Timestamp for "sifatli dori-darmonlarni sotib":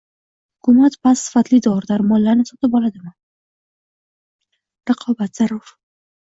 1.27-2.79